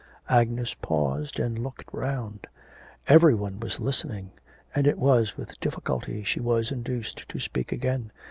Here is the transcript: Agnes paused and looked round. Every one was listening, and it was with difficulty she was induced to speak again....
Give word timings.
Agnes 0.29 0.73
paused 0.73 1.37
and 1.39 1.59
looked 1.59 1.93
round. 1.93 2.47
Every 3.07 3.35
one 3.35 3.59
was 3.59 3.79
listening, 3.79 4.31
and 4.73 4.87
it 4.87 4.97
was 4.97 5.37
with 5.37 5.59
difficulty 5.59 6.23
she 6.23 6.39
was 6.39 6.71
induced 6.71 7.29
to 7.29 7.39
speak 7.39 7.71
again.... 7.71 8.11